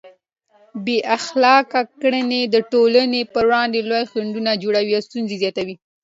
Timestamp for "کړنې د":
2.01-2.55